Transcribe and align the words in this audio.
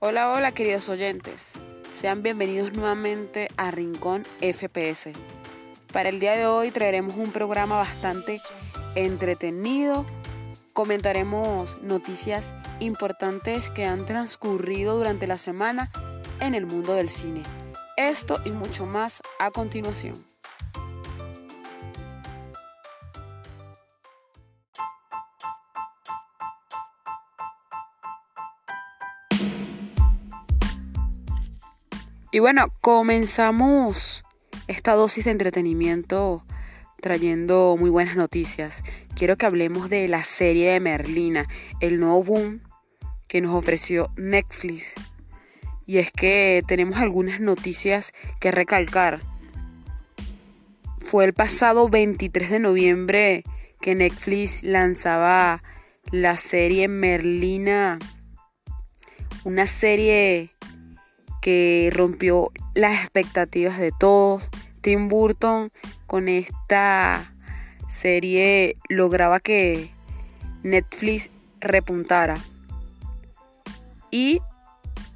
Hola, 0.00 0.30
hola 0.30 0.52
queridos 0.52 0.88
oyentes. 0.90 1.54
Sean 1.92 2.22
bienvenidos 2.22 2.72
nuevamente 2.72 3.48
a 3.56 3.72
Rincón 3.72 4.24
FPS. 4.40 5.10
Para 5.92 6.08
el 6.08 6.20
día 6.20 6.36
de 6.36 6.46
hoy 6.46 6.70
traeremos 6.70 7.16
un 7.16 7.32
programa 7.32 7.78
bastante 7.78 8.40
entretenido. 8.94 10.06
Comentaremos 10.72 11.82
noticias 11.82 12.54
importantes 12.78 13.70
que 13.70 13.86
han 13.86 14.06
transcurrido 14.06 14.96
durante 14.96 15.26
la 15.26 15.36
semana 15.36 15.90
en 16.38 16.54
el 16.54 16.64
mundo 16.64 16.94
del 16.94 17.08
cine. 17.08 17.42
Esto 17.96 18.40
y 18.44 18.50
mucho 18.50 18.86
más 18.86 19.20
a 19.40 19.50
continuación. 19.50 20.14
Y 32.30 32.40
bueno, 32.40 32.66
comenzamos 32.82 34.22
esta 34.66 34.92
dosis 34.92 35.24
de 35.24 35.30
entretenimiento 35.30 36.44
trayendo 37.00 37.76
muy 37.78 37.88
buenas 37.88 38.16
noticias. 38.16 38.82
Quiero 39.16 39.38
que 39.38 39.46
hablemos 39.46 39.88
de 39.88 40.08
la 40.08 40.22
serie 40.22 40.72
de 40.72 40.80
Merlina, 40.80 41.46
el 41.80 41.98
nuevo 41.98 42.22
boom 42.22 42.60
que 43.28 43.40
nos 43.40 43.54
ofreció 43.54 44.10
Netflix. 44.16 44.92
Y 45.86 45.96
es 45.96 46.12
que 46.12 46.62
tenemos 46.66 46.98
algunas 46.98 47.40
noticias 47.40 48.12
que 48.40 48.50
recalcar. 48.50 49.22
Fue 51.00 51.24
el 51.24 51.32
pasado 51.32 51.88
23 51.88 52.50
de 52.50 52.58
noviembre 52.58 53.44
que 53.80 53.94
Netflix 53.94 54.62
lanzaba 54.62 55.62
la 56.10 56.36
serie 56.36 56.88
Merlina, 56.88 57.98
una 59.44 59.66
serie 59.66 60.50
rompió 61.92 62.50
las 62.74 63.02
expectativas 63.02 63.78
de 63.78 63.92
todos. 63.98 64.48
Tim 64.80 65.08
Burton 65.08 65.70
con 66.06 66.28
esta 66.28 67.34
serie 67.88 68.76
lograba 68.88 69.40
que 69.40 69.90
Netflix 70.62 71.30
repuntara. 71.60 72.38
Y 74.10 74.40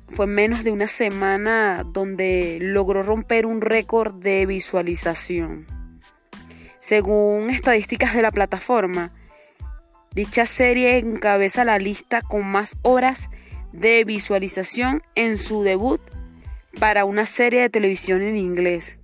fue 0.09 0.27
menos 0.27 0.65
de 0.65 0.73
una 0.73 0.87
semana 0.87 1.85
donde 1.87 2.59
logró 2.61 3.03
romper 3.03 3.47
un 3.47 3.61
récord 3.61 4.15
de 4.15 4.45
visualización. 4.47 5.67
Según 6.81 7.49
estadísticas 7.49 8.15
de 8.15 8.23
la 8.23 8.31
plataforma, 8.31 9.11
dicha 10.15 10.45
serie 10.45 10.99
encabeza 10.99 11.65
la 11.65 11.79
lista 11.79 12.21
con 12.21 12.45
más 12.45 12.77
horas 12.83 13.31
de 13.73 14.05
visualización 14.05 15.03
en 15.15 15.39
su 15.39 15.63
debut 15.63 16.01
para 16.79 17.05
una 17.05 17.27
serie 17.27 17.61
de 17.61 17.71
televisión 17.71 18.23
en 18.23 18.37
inglés. 18.37 18.99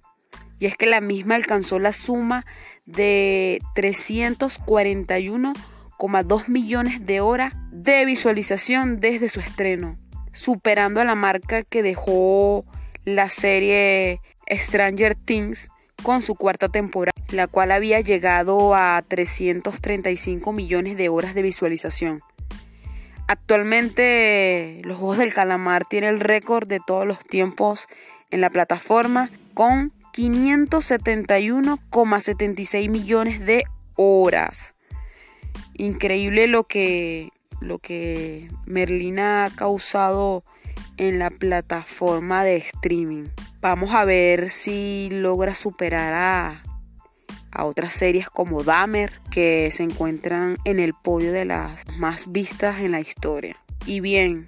Y 0.59 0.67
es 0.67 0.77
que 0.77 0.87
la 0.87 1.01
misma 1.01 1.37
alcanzó 1.37 1.79
la 1.79 1.93
suma 1.93 2.45
de 2.87 3.61
341,2 3.77 6.49
millones 6.49 7.07
de 7.07 7.21
horas 7.21 7.55
de 7.71 8.05
visualización 8.05 8.99
desde 8.99 9.29
su 9.29 9.39
estreno, 9.41 9.97
superando 10.33 11.01
a 11.01 11.05
la 11.05 11.15
marca 11.15 11.63
que 11.63 11.83
dejó 11.83 12.65
la 13.05 13.29
serie 13.29 14.21
Stranger 14.51 15.15
Things 15.15 15.71
con 16.03 16.23
su 16.23 16.35
cuarta 16.35 16.69
temporada, 16.69 17.13
la 17.31 17.47
cual 17.47 17.71
había 17.73 18.01
llegado 18.01 18.75
a 18.75 19.03
335 19.07 20.53
millones 20.53 20.97
de 20.97 21.09
horas 21.09 21.35
de 21.35 21.43
visualización. 21.43 22.23
Actualmente 23.29 24.81
los 24.85 24.97
Juegos 24.97 25.19
del 25.19 25.35
Calamar 25.35 25.85
tiene 25.85 26.09
el 26.09 26.19
récord 26.19 26.67
de 26.67 26.81
todos 26.85 27.07
los 27.07 27.19
tiempos 27.19 27.87
en 28.31 28.41
la 28.41 28.49
plataforma 28.49 29.29
con 29.53 29.93
571,76 30.15 32.89
millones 32.89 33.45
de 33.45 33.65
horas. 33.97 34.75
Increíble 35.75 36.47
lo 36.47 36.65
que, 36.65 37.29
lo 37.61 37.79
que 37.79 38.49
Merlina 38.65 39.45
ha 39.45 39.51
causado 39.51 40.43
en 40.97 41.19
la 41.19 41.29
plataforma 41.29 42.45
de 42.45 42.57
streaming. 42.57 43.27
Vamos 43.61 43.93
a 43.93 44.07
ver 44.07 44.49
si 44.49 45.11
logra 45.13 45.55
superar 45.55 46.15
a, 46.15 46.63
a 47.51 47.65
otras 47.65 47.93
series 47.93 48.29
como 48.29 48.63
Dahmer, 48.63 49.13
que 49.31 49.71
se 49.71 49.83
encuentran 49.83 50.57
en 50.65 50.79
el 50.79 50.95
podio 50.95 51.33
de 51.33 51.45
las 51.45 51.87
más 51.97 52.31
vistas 52.31 52.81
en 52.81 52.93
la 52.93 53.01
historia. 53.01 53.57
Y 53.87 54.01
bien, 54.01 54.47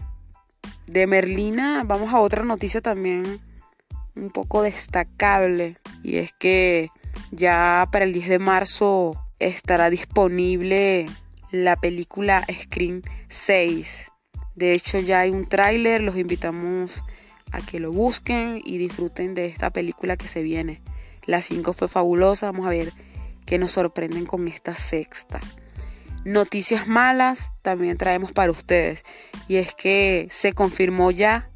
de 0.87 1.07
Merlina 1.07 1.85
vamos 1.85 2.13
a 2.13 2.21
otra 2.21 2.45
noticia 2.45 2.81
también 2.81 3.41
un 4.17 4.31
poco 4.31 4.63
destacable, 4.63 5.79
y 6.03 6.17
es 6.17 6.33
que 6.33 6.91
ya 7.31 7.89
para 7.91 8.05
el 8.05 8.13
10 8.13 8.29
de 8.29 8.39
marzo 8.39 9.17
estará 9.39 9.89
disponible 9.89 11.09
la 11.51 11.77
película 11.77 12.45
Scream 12.51 13.03
6. 13.29 14.09
De 14.55 14.75
hecho 14.75 14.99
ya 14.99 15.21
hay 15.21 15.31
un 15.31 15.47
tráiler, 15.49 16.03
los 16.03 16.17
invitamos 16.17 17.03
a 17.53 17.61
que 17.61 17.81
lo 17.81 17.93
busquen 17.93 18.61
y 18.65 18.79
disfruten 18.79 19.35
de 19.35 19.47
esta 19.47 19.71
película 19.71 20.17
que 20.17 20.29
se 20.29 20.43
viene. 20.43 20.83
La 21.27 21.43
5 21.43 21.73
fue 21.73 21.89
fabulosa. 21.89 22.47
Vamos 22.47 22.67
a 22.67 22.71
ver 22.71 22.93
qué 23.47 23.59
nos 23.59 23.73
sorprenden 23.73 24.27
con 24.27 24.47
esta 24.49 24.75
sexta. 24.75 25.41
Noticias 26.25 26.87
malas 26.87 27.53
también 27.63 27.97
traemos 27.97 28.33
para 28.33 28.51
ustedes. 28.51 29.05
Y 29.49 29.57
es 29.57 29.75
que 29.75 30.27
se 30.31 30.53
confirmó 30.53 31.11
ya 31.11 31.49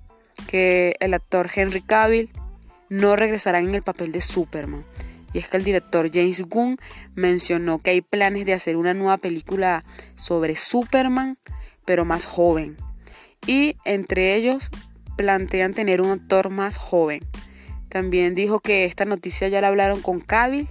que 0.46 0.96
el 1.00 1.14
actor 1.14 1.50
Henry 1.54 1.80
Cavill 1.80 2.30
no 2.88 3.16
regresará 3.16 3.58
en 3.58 3.74
el 3.74 3.82
papel 3.82 4.12
de 4.12 4.20
Superman. 4.20 4.84
Y 5.32 5.38
es 5.38 5.48
que 5.48 5.56
el 5.56 5.64
director 5.64 6.08
James 6.12 6.42
Gunn 6.42 6.76
mencionó 7.14 7.78
que 7.78 7.90
hay 7.90 8.00
planes 8.00 8.46
de 8.46 8.52
hacer 8.52 8.76
una 8.76 8.94
nueva 8.94 9.18
película 9.18 9.84
sobre 10.14 10.54
Superman, 10.54 11.36
pero 11.84 12.04
más 12.04 12.24
joven. 12.24 12.76
Y 13.46 13.76
entre 13.84 14.36
ellos 14.36 14.70
plantean 15.16 15.74
tener 15.74 16.00
un 16.00 16.10
actor 16.10 16.50
más 16.50 16.78
joven. 16.78 17.20
También 17.94 18.34
dijo 18.34 18.58
que 18.58 18.84
esta 18.84 19.04
noticia 19.04 19.46
ya 19.46 19.60
la 19.60 19.68
hablaron 19.68 20.02
con 20.02 20.18
Cavill 20.18 20.66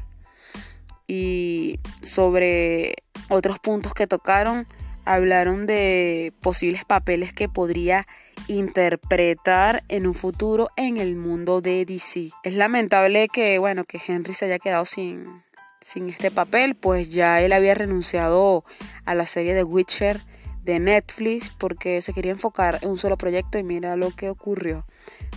y 1.08 1.80
sobre 2.02 2.96
otros 3.30 3.60
puntos 3.60 3.94
que 3.94 4.08
tocaron 4.08 4.68
hablaron 5.06 5.66
de 5.66 6.34
posibles 6.42 6.84
papeles 6.84 7.32
que 7.32 7.48
podría 7.48 8.06
interpretar 8.48 9.86
en 9.88 10.06
un 10.06 10.16
futuro 10.16 10.68
en 10.76 10.98
el 10.98 11.16
mundo 11.16 11.62
de 11.62 11.86
DC. 11.86 12.32
Es 12.44 12.56
lamentable 12.56 13.30
que 13.30 13.58
bueno, 13.58 13.86
que 13.86 14.02
Henry 14.06 14.34
se 14.34 14.44
haya 14.44 14.60
quedado 14.60 14.84
sin 14.84 15.44
sin 15.80 16.10
este 16.10 16.30
papel, 16.30 16.76
pues 16.76 17.10
ya 17.10 17.40
él 17.40 17.54
había 17.54 17.74
renunciado 17.74 18.66
a 19.06 19.16
la 19.16 19.26
serie 19.26 19.54
de 19.54 19.64
Witcher 19.64 20.20
de 20.66 20.82
Netflix 20.82 21.50
porque 21.58 22.02
se 22.02 22.12
quería 22.12 22.34
enfocar 22.34 22.80
en 22.82 22.90
un 22.90 22.98
solo 22.98 23.16
proyecto 23.18 23.60
y 23.60 23.64
mira 23.64 23.96
lo 23.96 24.12
que 24.12 24.30
ocurrió. 24.30 24.86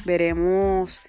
Veremos 0.04 1.00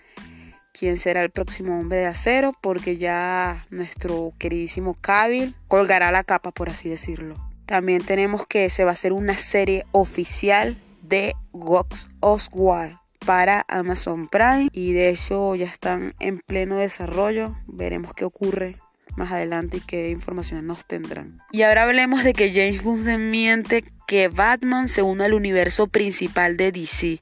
quién 0.78 0.98
será 0.98 1.24
el 1.24 1.32
próximo 1.32 1.80
hombre 1.80 2.00
de 2.00 2.06
acero, 2.06 2.54
porque 2.62 2.98
ya 2.98 3.66
nuestro 3.70 4.32
queridísimo 4.38 4.96
Cavill 5.00 5.56
colgará 5.68 6.12
la 6.12 6.24
capa, 6.24 6.52
por 6.52 6.70
así 6.70 6.90
decirlo. 6.90 7.36
También 7.66 8.04
tenemos 8.04 8.46
que 8.46 8.70
se 8.70 8.84
va 8.84 8.92
a 8.92 8.94
hacer 8.94 9.14
una 9.14 9.38
serie 9.38 9.86
oficial 9.92 10.78
de 11.02 11.34
Gox 11.52 12.10
Oswald 12.20 12.98
para 13.26 13.66
Amazon 13.68 14.28
Prime 14.28 14.70
y 14.72 14.94
de 14.94 15.10
hecho 15.10 15.56
ya 15.56 15.66
están 15.66 16.14
en 16.20 16.40
pleno 16.40 16.78
desarrollo. 16.78 17.54
Veremos 17.68 18.14
qué 18.14 18.24
ocurre 18.24 18.78
más 19.18 19.32
adelante 19.32 19.78
y 19.78 19.82
qué 19.82 20.12
información 20.12 20.66
nos 20.68 20.86
tendrán. 20.86 21.42
Y 21.52 21.64
ahora 21.64 21.84
hablemos 21.84 22.24
de 22.24 22.34
que 22.34 22.54
James 22.54 22.84
Gunn 22.84 23.32
miente 23.32 23.84
que 24.08 24.30
Batman 24.30 24.88
se 24.88 25.02
une 25.02 25.26
al 25.26 25.34
universo 25.34 25.88
principal 25.88 26.56
de 26.56 26.72
DC. 26.72 27.22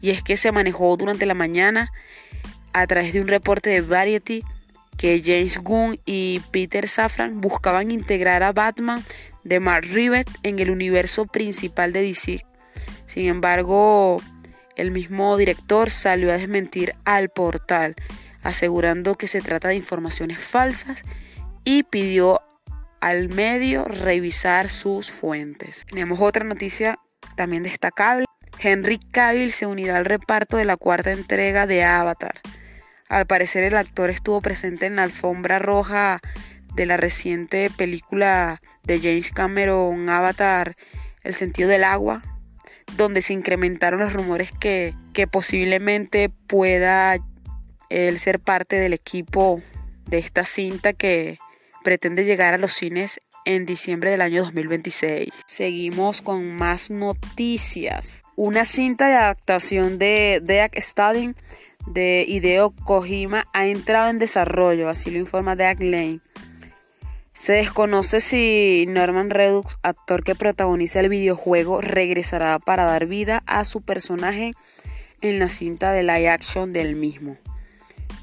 Y 0.00 0.10
es 0.10 0.22
que 0.22 0.36
se 0.36 0.50
manejó 0.50 0.96
durante 0.96 1.26
la 1.26 1.34
mañana 1.34 1.92
a 2.74 2.86
través 2.86 3.14
de 3.14 3.20
un 3.20 3.28
reporte 3.28 3.70
de 3.70 3.80
Variety 3.80 4.44
que 4.98 5.22
James 5.24 5.58
Gunn 5.58 5.98
y 6.04 6.40
Peter 6.50 6.88
Safran 6.88 7.40
buscaban 7.40 7.90
integrar 7.90 8.42
a 8.42 8.52
Batman 8.52 9.02
de 9.44 9.60
Mark 9.60 9.86
Rivet 9.90 10.28
en 10.42 10.58
el 10.58 10.70
universo 10.70 11.26
principal 11.26 11.92
de 11.92 12.02
DC. 12.02 12.44
Sin 13.06 13.26
embargo, 13.26 14.20
el 14.76 14.90
mismo 14.90 15.36
director 15.36 15.90
salió 15.90 16.30
a 16.30 16.34
desmentir 16.34 16.94
al 17.04 17.28
portal, 17.28 17.94
asegurando 18.42 19.14
que 19.14 19.26
se 19.26 19.40
trata 19.40 19.68
de 19.68 19.76
informaciones 19.76 20.38
falsas 20.38 21.04
y 21.64 21.84
pidió 21.84 22.40
al 23.00 23.28
medio 23.28 23.84
revisar 23.84 24.70
sus 24.70 25.10
fuentes. 25.10 25.84
Tenemos 25.86 26.20
otra 26.20 26.44
noticia 26.44 26.98
también 27.36 27.62
destacable. 27.62 28.24
Henry 28.58 28.98
Cavill 28.98 29.52
se 29.52 29.66
unirá 29.66 29.96
al 29.96 30.04
reparto 30.04 30.56
de 30.56 30.64
la 30.64 30.76
cuarta 30.76 31.12
entrega 31.12 31.66
de 31.66 31.84
Avatar. 31.84 32.40
Al 33.08 33.26
parecer 33.26 33.64
el 33.64 33.76
actor 33.76 34.10
estuvo 34.10 34.40
presente 34.40 34.86
en 34.86 34.96
la 34.96 35.02
alfombra 35.02 35.58
roja 35.58 36.20
de 36.74 36.86
la 36.86 36.96
reciente 36.96 37.70
película 37.76 38.60
de 38.82 38.98
James 38.98 39.30
Cameron 39.30 40.08
Avatar, 40.08 40.76
El 41.22 41.34
sentido 41.34 41.68
del 41.68 41.84
agua. 41.84 42.22
donde 42.96 43.22
se 43.22 43.32
incrementaron 43.32 44.00
los 44.00 44.12
rumores 44.12 44.52
que, 44.52 44.94
que 45.14 45.26
posiblemente 45.26 46.28
pueda 46.28 47.16
él 47.88 48.18
ser 48.18 48.40
parte 48.40 48.76
del 48.76 48.92
equipo 48.92 49.62
de 50.06 50.18
esta 50.18 50.44
cinta 50.44 50.92
que 50.92 51.38
pretende 51.82 52.24
llegar 52.24 52.54
a 52.54 52.58
los 52.58 52.72
cines 52.72 53.20
en 53.44 53.66
diciembre 53.66 54.10
del 54.10 54.20
año 54.20 54.42
2026. 54.42 55.28
Seguimos 55.46 56.22
con 56.22 56.54
más 56.56 56.90
noticias. 56.90 58.22
Una 58.36 58.64
cinta 58.64 59.06
de 59.08 59.14
adaptación 59.14 59.98
de 59.98 60.40
Deak 60.42 60.76
Stadin 60.78 61.36
de 61.86 62.24
Hideo 62.26 62.70
Kojima 62.70 63.46
ha 63.52 63.66
entrado 63.66 64.10
en 64.10 64.18
desarrollo, 64.18 64.88
así 64.88 65.10
lo 65.10 65.18
informa 65.18 65.56
Deak 65.56 65.80
Lane. 65.80 66.20
Se 67.32 67.52
desconoce 67.52 68.20
si 68.20 68.84
Norman 68.88 69.30
Redux, 69.30 69.76
actor 69.82 70.22
que 70.22 70.36
protagoniza 70.36 71.00
el 71.00 71.08
videojuego, 71.08 71.80
regresará 71.80 72.58
para 72.60 72.84
dar 72.84 73.06
vida 73.06 73.42
a 73.46 73.64
su 73.64 73.82
personaje 73.82 74.52
en 75.20 75.38
la 75.40 75.48
cinta 75.48 75.92
de 75.92 76.04
live 76.04 76.28
action 76.28 76.72
del 76.72 76.94
mismo. 76.94 77.36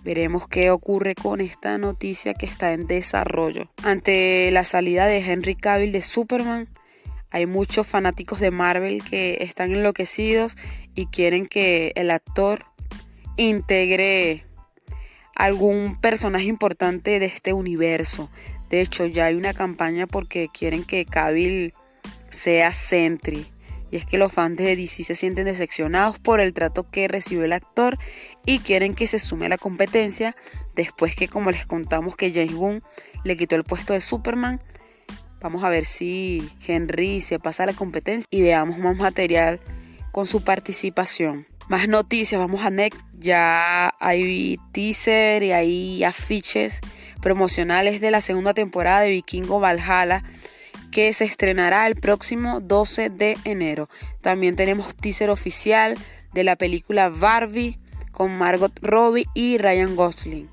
Veremos 0.03 0.47
qué 0.47 0.71
ocurre 0.71 1.13
con 1.13 1.41
esta 1.41 1.77
noticia 1.77 2.33
que 2.33 2.45
está 2.45 2.71
en 2.71 2.87
desarrollo. 2.87 3.69
Ante 3.83 4.49
la 4.51 4.63
salida 4.63 5.05
de 5.05 5.19
Henry 5.19 5.55
Cavill 5.55 5.91
de 5.91 6.01
Superman, 6.01 6.69
hay 7.31 7.45
muchos 7.45 7.87
fanáticos 7.87 8.39
de 8.39 8.51
Marvel 8.51 9.03
que 9.03 9.37
están 9.41 9.73
enloquecidos 9.73 10.57
y 10.95 11.05
quieren 11.05 11.45
que 11.45 11.91
el 11.95 12.11
actor 12.11 12.65
integre 13.37 14.45
algún 15.35 15.99
personaje 15.99 16.45
importante 16.45 17.19
de 17.19 17.25
este 17.25 17.53
universo. 17.53 18.29
De 18.69 18.81
hecho, 18.81 19.05
ya 19.05 19.25
hay 19.25 19.35
una 19.35 19.53
campaña 19.53 20.07
porque 20.07 20.47
quieren 20.47 20.83
que 20.83 21.05
Cavill 21.05 21.73
sea 22.29 22.73
Sentry. 22.73 23.45
Y 23.91 23.97
es 23.97 24.05
que 24.05 24.17
los 24.17 24.31
fans 24.31 24.55
de 24.55 24.75
DC 24.77 25.03
se 25.03 25.15
sienten 25.15 25.45
decepcionados 25.45 26.17
por 26.17 26.39
el 26.39 26.53
trato 26.53 26.89
que 26.89 27.09
recibió 27.09 27.43
el 27.43 27.51
actor 27.51 27.97
y 28.45 28.59
quieren 28.59 28.93
que 28.93 29.05
se 29.05 29.19
sume 29.19 29.47
a 29.47 29.49
la 29.49 29.57
competencia 29.57 30.33
después 30.75 31.13
que 31.15 31.27
como 31.27 31.51
les 31.51 31.65
contamos 31.65 32.15
que 32.15 32.31
James 32.31 32.53
Gunn 32.53 32.81
le 33.25 33.35
quitó 33.35 33.57
el 33.57 33.65
puesto 33.65 33.91
de 33.91 33.99
Superman. 33.99 34.61
Vamos 35.41 35.63
a 35.65 35.69
ver 35.69 35.83
si 35.83 36.47
Henry 36.65 37.19
se 37.19 37.39
pasa 37.39 37.63
a 37.63 37.65
la 37.65 37.73
competencia 37.73 38.27
y 38.31 38.41
veamos 38.41 38.77
más 38.77 38.95
material 38.95 39.59
con 40.13 40.25
su 40.25 40.41
participación. 40.41 41.45
Más 41.71 41.87
noticias, 41.87 42.37
vamos 42.37 42.65
a 42.65 42.69
NEC. 42.69 42.93
Ya 43.17 43.93
hay 44.01 44.59
teaser 44.73 45.41
y 45.41 45.53
hay 45.53 46.03
afiches 46.03 46.81
promocionales 47.21 48.01
de 48.01 48.11
la 48.11 48.19
segunda 48.19 48.53
temporada 48.53 48.99
de 48.99 49.11
Vikingo 49.11 49.61
Valhalla 49.61 50.21
que 50.91 51.13
se 51.13 51.23
estrenará 51.23 51.87
el 51.87 51.95
próximo 51.95 52.59
12 52.59 53.09
de 53.09 53.37
enero. 53.45 53.87
También 54.19 54.57
tenemos 54.57 54.93
teaser 54.95 55.29
oficial 55.29 55.97
de 56.33 56.43
la 56.43 56.57
película 56.57 57.07
Barbie 57.07 57.77
con 58.11 58.37
Margot 58.37 58.77
Robbie 58.81 59.27
y 59.33 59.57
Ryan 59.57 59.95
Gosling, 59.95 60.49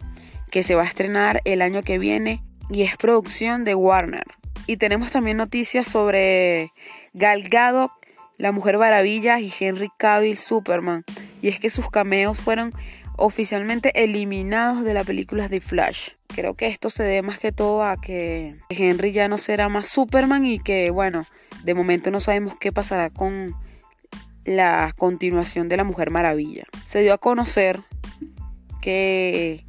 que 0.53 0.63
se 0.63 0.77
va 0.77 0.83
a 0.83 0.87
estrenar 0.87 1.41
el 1.45 1.63
año 1.63 1.83
que 1.83 1.99
viene 1.99 2.45
y 2.71 2.83
es 2.83 2.97
producción 2.97 3.65
de 3.65 3.75
Warner. 3.75 4.27
Y 4.69 4.77
tenemos 4.77 5.11
también 5.11 5.39
noticias 5.39 5.89
sobre 5.89 6.73
Gal 7.13 7.49
Gadot, 7.49 7.91
la 8.39 8.53
Mujer 8.53 8.79
Maravilla 8.79 9.41
y 9.41 9.53
Henry 9.59 9.91
Cavill 9.99 10.39
Superman. 10.39 11.05
Y 11.43 11.49
es 11.49 11.61
que 11.61 11.71
sus 11.71 11.91
cameos 11.91 12.41
fueron 12.41 12.73
oficialmente 13.17 14.03
eliminados 14.03 14.85
de 14.85 14.95
la 14.95 15.05
película 15.05 15.49
de 15.49 15.61
Flash. 15.61 16.11
Creo 16.29 16.55
que 16.55 16.69
esto 16.69 16.89
se 16.89 17.03
debe 17.03 17.23
más 17.23 17.41
que 17.41 17.51
todo 17.53 17.83
a 17.83 18.01
que 18.01 18.57
Henry 18.71 19.13
ya 19.13 19.27
no 19.29 19.39
será 19.39 19.69
más 19.69 19.89
Superman 19.89 20.47
y 20.47 20.61
que, 20.61 20.91
bueno, 20.91 21.27
de 21.65 21.75
momento 21.75 22.13
no 22.13 22.21
sabemos 22.21 22.55
qué 22.59 22.71
pasará 22.71 23.11
con 23.11 23.55
la 24.45 24.95
continuación 24.97 25.69
de 25.69 25.77
la 25.77 25.85
Mujer 25.85 26.11
Maravilla. 26.11 26.65
Se 26.85 27.01
dio 27.01 27.13
a 27.13 27.19
conocer 27.19 27.81
que 28.81 29.67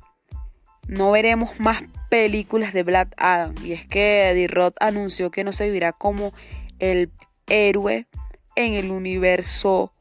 no 0.88 1.12
veremos 1.12 1.60
más 1.60 1.83
películas 2.10 2.71
de 2.71 2.83
Black 2.83 3.13
Adam 3.18 3.56
y 3.63 3.71
es 3.71 3.88
que 3.88 4.30
Eddie 4.30 4.48
Roth 4.48 4.75
anunció 4.80 5.31
que 5.31 5.44
no 5.44 5.51
se 5.51 5.66
vivirá 5.66 5.92
como 5.92 6.33
el 6.80 7.12
héroe 7.48 8.07
en 8.60 8.74
el 8.74 8.92
universo 8.92 9.94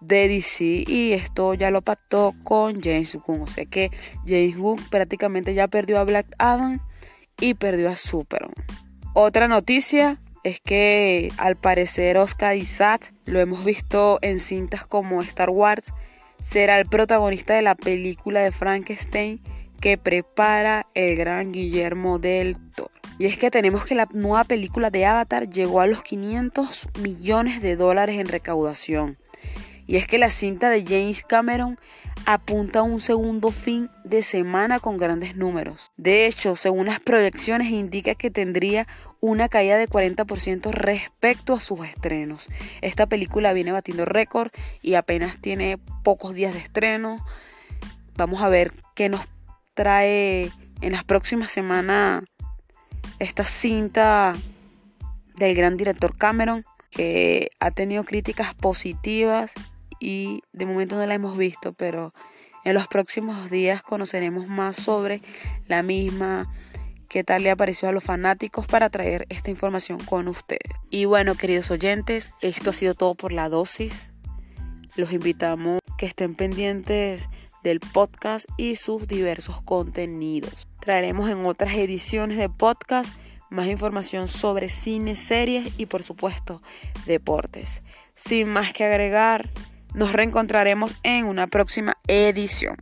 de 0.00 0.28
DC 0.28 0.84
y 0.86 1.12
esto 1.12 1.54
ya 1.54 1.72
lo 1.72 1.82
pactó 1.82 2.34
con 2.44 2.80
James 2.80 3.16
Gunn. 3.26 3.42
O 3.42 3.46
sea 3.48 3.64
que 3.64 3.90
James 4.26 4.56
Gunn 4.56 4.80
prácticamente 4.90 5.54
ya 5.54 5.66
perdió 5.66 5.98
a 5.98 6.04
Black 6.04 6.26
Adam 6.38 6.80
y 7.40 7.54
perdió 7.54 7.88
a 7.90 7.96
Superman. 7.96 8.54
Otra 9.12 9.48
noticia 9.48 10.20
es 10.44 10.60
que 10.60 11.32
al 11.38 11.56
parecer 11.56 12.16
Oscar 12.18 12.56
Isaac, 12.56 13.12
lo 13.24 13.40
hemos 13.40 13.64
visto 13.64 14.18
en 14.22 14.38
cintas 14.38 14.86
como 14.86 15.20
Star 15.22 15.50
Wars, 15.50 15.92
será 16.38 16.78
el 16.78 16.86
protagonista 16.86 17.54
de 17.54 17.62
la 17.62 17.74
película 17.74 18.40
de 18.40 18.52
Frankenstein 18.52 19.40
que 19.80 19.98
prepara 19.98 20.86
el 20.94 21.16
gran 21.16 21.50
Guillermo 21.50 22.20
del 22.20 22.56
Toro. 22.70 22.95
Y 23.18 23.24
es 23.26 23.38
que 23.38 23.50
tenemos 23.50 23.84
que 23.84 23.94
la 23.94 24.08
nueva 24.12 24.44
película 24.44 24.90
de 24.90 25.06
Avatar 25.06 25.48
llegó 25.48 25.80
a 25.80 25.86
los 25.86 26.02
500 26.02 26.88
millones 27.00 27.62
de 27.62 27.76
dólares 27.76 28.18
en 28.18 28.28
recaudación. 28.28 29.16
Y 29.86 29.96
es 29.96 30.06
que 30.06 30.18
la 30.18 30.30
cinta 30.30 30.68
de 30.68 30.84
James 30.84 31.22
Cameron 31.22 31.78
apunta 32.26 32.80
a 32.80 32.82
un 32.82 33.00
segundo 33.00 33.52
fin 33.52 33.88
de 34.04 34.22
semana 34.22 34.80
con 34.80 34.96
grandes 34.96 35.36
números. 35.36 35.92
De 35.96 36.26
hecho, 36.26 36.56
según 36.56 36.86
las 36.86 37.00
proyecciones, 37.00 37.70
indica 37.70 38.14
que 38.16 38.30
tendría 38.30 38.86
una 39.20 39.48
caída 39.48 39.78
de 39.78 39.88
40% 39.88 40.72
respecto 40.72 41.54
a 41.54 41.60
sus 41.60 41.86
estrenos. 41.86 42.48
Esta 42.82 43.06
película 43.06 43.52
viene 43.52 43.72
batiendo 43.72 44.04
récord 44.04 44.50
y 44.82 44.94
apenas 44.94 45.40
tiene 45.40 45.78
pocos 46.02 46.34
días 46.34 46.52
de 46.52 46.58
estreno. 46.58 47.24
Vamos 48.16 48.42
a 48.42 48.48
ver 48.48 48.72
qué 48.94 49.08
nos 49.08 49.22
trae 49.74 50.50
en 50.80 50.92
las 50.92 51.04
próximas 51.04 51.50
semanas 51.50 52.24
esta 53.18 53.44
cinta 53.44 54.36
del 55.36 55.54
gran 55.54 55.76
director 55.76 56.16
Cameron, 56.16 56.64
que 56.90 57.50
ha 57.60 57.70
tenido 57.70 58.04
críticas 58.04 58.54
positivas 58.54 59.54
y 60.00 60.42
de 60.52 60.66
momento 60.66 60.96
no 60.96 61.06
la 61.06 61.14
hemos 61.14 61.36
visto, 61.36 61.72
pero 61.72 62.12
en 62.64 62.74
los 62.74 62.88
próximos 62.88 63.50
días 63.50 63.82
conoceremos 63.82 64.48
más 64.48 64.76
sobre 64.76 65.22
la 65.68 65.82
misma, 65.82 66.50
qué 67.08 67.22
tal 67.22 67.42
le 67.42 67.50
apareció 67.50 67.88
a 67.88 67.92
los 67.92 68.04
fanáticos 68.04 68.66
para 68.66 68.90
traer 68.90 69.26
esta 69.28 69.50
información 69.50 70.02
con 70.04 70.28
ustedes. 70.28 70.72
Y 70.90 71.04
bueno, 71.04 71.34
queridos 71.34 71.70
oyentes, 71.70 72.30
esto 72.40 72.70
ha 72.70 72.72
sido 72.72 72.94
todo 72.94 73.14
por 73.14 73.32
la 73.32 73.48
dosis. 73.48 74.12
Los 74.96 75.12
invitamos 75.12 75.80
que 75.98 76.06
estén 76.06 76.34
pendientes 76.34 77.28
del 77.66 77.80
podcast 77.80 78.48
y 78.56 78.76
sus 78.76 79.08
diversos 79.08 79.60
contenidos. 79.60 80.68
Traeremos 80.78 81.28
en 81.28 81.44
otras 81.46 81.74
ediciones 81.74 82.38
de 82.38 82.48
podcast 82.48 83.12
más 83.50 83.66
información 83.66 84.28
sobre 84.28 84.68
cine, 84.68 85.16
series 85.16 85.72
y 85.76 85.86
por 85.86 86.04
supuesto 86.04 86.62
deportes. 87.06 87.82
Sin 88.14 88.48
más 88.48 88.72
que 88.72 88.84
agregar, 88.84 89.50
nos 89.94 90.12
reencontraremos 90.12 90.98
en 91.02 91.26
una 91.26 91.48
próxima 91.48 91.96
edición. 92.06 92.76